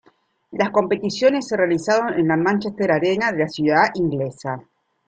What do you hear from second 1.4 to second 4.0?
se realizaron en la Manchester Arena de la ciudad